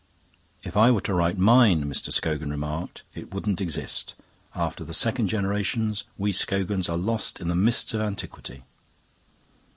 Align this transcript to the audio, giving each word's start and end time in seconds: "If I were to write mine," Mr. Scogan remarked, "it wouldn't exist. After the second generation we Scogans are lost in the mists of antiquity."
"If 0.63 0.75
I 0.75 0.89
were 0.89 1.01
to 1.01 1.13
write 1.13 1.37
mine," 1.37 1.83
Mr. 1.85 2.11
Scogan 2.11 2.49
remarked, 2.49 3.03
"it 3.13 3.31
wouldn't 3.31 3.61
exist. 3.61 4.15
After 4.55 4.83
the 4.83 4.95
second 4.95 5.27
generation 5.27 5.93
we 6.17 6.31
Scogans 6.31 6.89
are 6.89 6.97
lost 6.97 7.39
in 7.39 7.49
the 7.49 7.55
mists 7.55 7.93
of 7.93 8.01
antiquity." 8.01 8.63